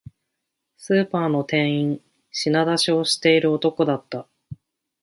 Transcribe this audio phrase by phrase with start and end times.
[0.77, 2.01] スーパーの店員、
[2.31, 4.25] 品出しをしている男だった